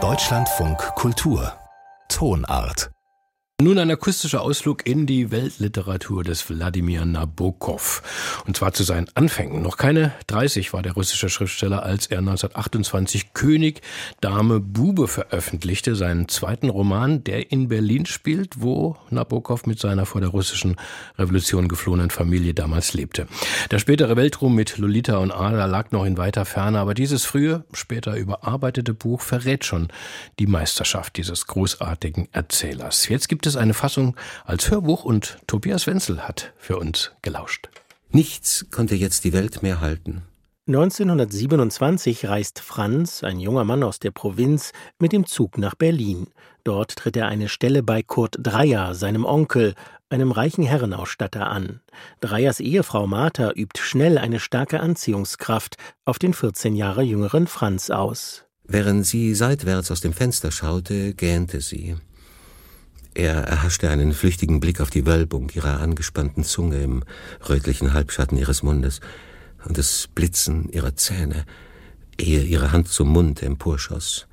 [0.00, 1.52] Deutschlandfunk Kultur.
[2.08, 2.90] Tonart
[3.60, 8.04] nun ein akustischer Ausflug in die Weltliteratur des Wladimir Nabokov.
[8.46, 9.62] Und zwar zu seinen Anfängen.
[9.62, 13.80] Noch keine 30 war der russische Schriftsteller, als er 1928 König,
[14.20, 20.20] Dame, Bube veröffentlichte, seinen zweiten Roman, der in Berlin spielt, wo Nabokov mit seiner vor
[20.20, 20.76] der russischen
[21.18, 23.26] Revolution geflohenen Familie damals lebte.
[23.72, 27.64] Der spätere Weltruhm mit Lolita und Ada lag noch in weiter Ferne, aber dieses frühe,
[27.72, 29.88] später überarbeitete Buch verrät schon
[30.38, 33.08] die Meisterschaft dieses großartigen Erzählers.
[33.08, 37.68] Jetzt gibt eine Fassung als Hörbuch und Tobias Wenzel hat für uns gelauscht.
[38.10, 40.22] Nichts konnte jetzt die Welt mehr halten.
[40.68, 46.26] 1927 reist Franz, ein junger Mann aus der Provinz, mit dem Zug nach Berlin.
[46.62, 49.74] Dort tritt er eine Stelle bei Kurt Dreyer, seinem Onkel,
[50.10, 51.80] einem reichen Herrenausstatter an.
[52.20, 58.44] Dreyers Ehefrau Martha übt schnell eine starke Anziehungskraft auf den 14 Jahre jüngeren Franz aus.
[58.64, 61.96] Während sie seitwärts aus dem Fenster schaute, gähnte sie.
[63.18, 67.02] Er erhaschte einen flüchtigen Blick auf die Wölbung ihrer angespannten Zunge im
[67.48, 69.00] rötlichen Halbschatten ihres Mundes
[69.64, 71.44] und das Blitzen ihrer Zähne,
[72.16, 74.28] ehe ihre Hand zum Mund emporschoss,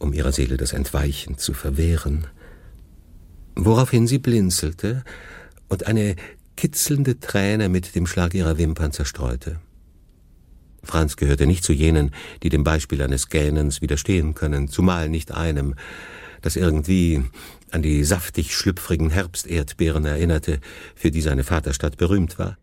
[0.00, 2.26] um ihrer Seele das Entweichen zu verwehren.
[3.54, 5.04] Woraufhin sie blinzelte
[5.68, 6.16] und eine
[6.56, 9.60] kitzelnde Träne mit dem Schlag ihrer Wimpern zerstreute.
[10.82, 12.10] Franz gehörte nicht zu jenen,
[12.42, 15.76] die dem Beispiel eines Gähnens widerstehen können, zumal nicht einem,
[16.42, 17.22] das irgendwie
[17.70, 20.60] an die saftig schlüpfrigen Herbsterdbeeren erinnerte,
[20.94, 22.56] für die seine Vaterstadt berühmt war.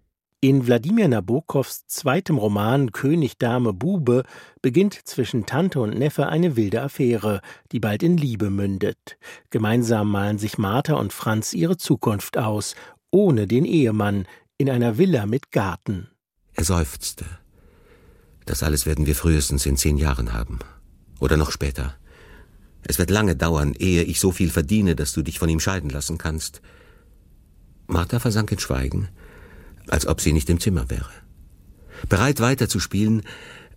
[0.43, 4.23] In Wladimir Nabokovs zweitem Roman König, Dame, Bube
[4.61, 7.39] beginnt zwischen Tante und Neffe eine wilde Affäre,
[7.71, 9.17] die bald in Liebe mündet.
[9.51, 12.75] Gemeinsam malen sich Martha und Franz ihre Zukunft aus,
[13.09, 14.27] ohne den Ehemann,
[14.57, 16.09] in einer Villa mit Garten.
[16.55, 17.23] Er seufzte.
[18.45, 20.59] Das alles werden wir frühestens in zehn Jahren haben.
[21.21, 21.95] Oder noch später.
[22.85, 25.89] Es wird lange dauern, ehe ich so viel verdiene, dass du dich von ihm scheiden
[25.89, 26.61] lassen kannst.
[27.87, 29.09] Martha versank in Schweigen,
[29.87, 31.11] als ob sie nicht im Zimmer wäre.
[32.09, 33.23] Bereit weiterzuspielen,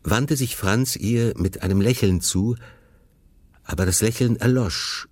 [0.02, 2.56] wandte sich Franz ihr mit einem Lächeln zu,
[3.64, 5.08] aber das Lächeln erlosch.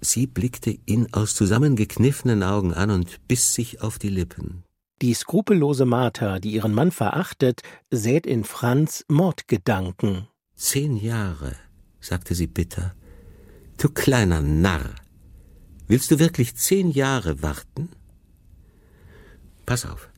[0.00, 4.64] Sie blickte ihn aus zusammengekniffenen Augen an und biss sich auf die Lippen.
[5.00, 10.28] Die skrupellose Martha, die ihren Mann verachtet, sät in Franz Mordgedanken.
[10.54, 11.56] Zehn Jahre
[12.02, 12.94] sagte sie bitter.
[13.78, 14.94] Du kleiner Narr.
[15.88, 17.88] Willst du wirklich zehn Jahre warten?
[19.64, 20.08] Pass auf.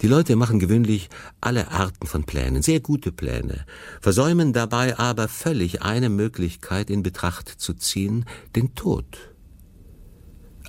[0.00, 1.08] Die Leute machen gewöhnlich
[1.40, 3.64] alle Arten von Plänen, sehr gute Pläne,
[4.00, 8.24] versäumen dabei aber völlig eine Möglichkeit in Betracht zu ziehen,
[8.56, 9.30] den Tod.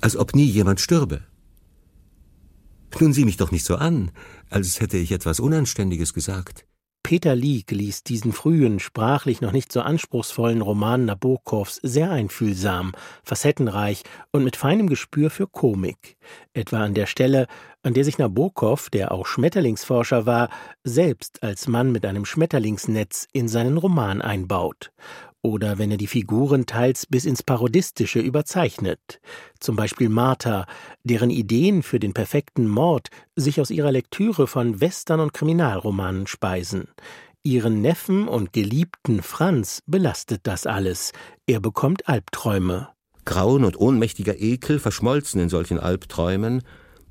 [0.00, 1.22] Als ob nie jemand stürbe.
[3.00, 4.12] Nun sieh mich doch nicht so an,
[4.50, 6.64] als hätte ich etwas Unanständiges gesagt.
[7.04, 12.92] Peter Lieg liest diesen frühen, sprachlich noch nicht so anspruchsvollen Roman Nabokovs sehr einfühlsam,
[13.22, 16.16] facettenreich und mit feinem Gespür für Komik.
[16.54, 17.46] Etwa an der Stelle,
[17.82, 20.48] an der sich Nabokov, der auch Schmetterlingsforscher war,
[20.82, 24.90] selbst als Mann mit einem Schmetterlingsnetz in seinen Roman einbaut
[25.44, 29.20] oder wenn er die Figuren teils bis ins Parodistische überzeichnet.
[29.60, 30.64] Zum Beispiel Martha,
[31.04, 36.88] deren Ideen für den perfekten Mord sich aus ihrer Lektüre von Western- und Kriminalromanen speisen.
[37.42, 41.12] Ihren Neffen und Geliebten Franz belastet das alles.
[41.46, 42.88] Er bekommt Albträume.
[43.26, 46.62] Grauen und ohnmächtiger Ekel verschmolzen in solchen Albträumen,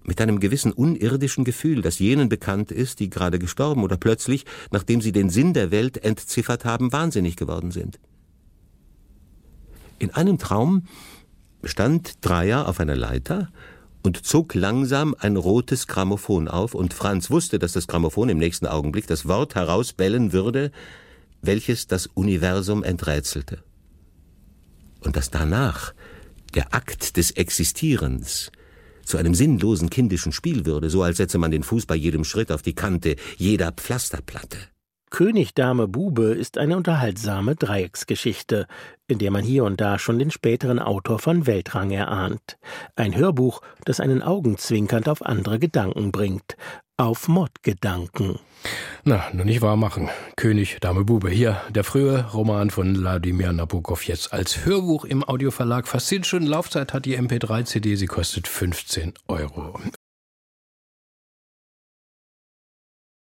[0.06, 5.02] mit einem gewissen unirdischen Gefühl, das jenen bekannt ist, die gerade gestorben oder plötzlich, nachdem
[5.02, 8.00] sie den Sinn der Welt entziffert haben, wahnsinnig geworden sind.
[10.00, 10.88] In einem Traum
[11.64, 13.50] stand Dreier auf einer Leiter
[14.04, 18.68] und zog langsam ein rotes Grammophon auf, und Franz wusste, dass das Grammophon im nächsten
[18.68, 20.72] Augenblick das Wort herausbellen würde,
[21.42, 23.64] welches das Universum enträtselte.
[25.02, 25.94] Und dass danach
[26.54, 28.52] der Akt des Existierens
[29.06, 32.52] zu einem sinnlosen kindischen Spiel würde, so als setze man den Fuß bei jedem Schritt
[32.52, 34.58] auf die Kante jeder Pflasterplatte.
[35.14, 38.66] König, Dame, Bube ist eine unterhaltsame Dreiecksgeschichte,
[39.08, 42.58] in der man hier und da schon den späteren Autor von Weltrang erahnt.
[42.96, 46.58] Ein Hörbuch, das einen augenzwinkernd auf andere Gedanken bringt,
[46.98, 48.40] auf Mordgedanken.
[49.04, 50.10] Na, nur nicht wahr machen.
[50.36, 51.30] König, Dame, Bube.
[51.30, 55.88] Hier der frühe Roman von Wladimir Nabokov jetzt als Hörbuch im Audioverlag.
[55.88, 57.98] Fast zehn Stunden Laufzeit hat die MP3-CD.
[57.98, 59.80] Sie kostet 15 Euro.